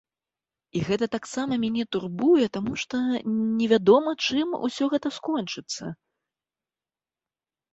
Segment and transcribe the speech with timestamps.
[0.77, 3.01] І гэта таксама мяне турбуе, таму што
[3.59, 5.83] невядома, чым усё гэта скончыцца.